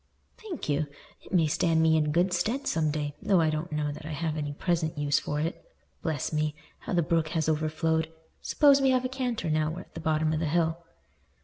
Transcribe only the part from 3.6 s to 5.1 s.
know that I have any present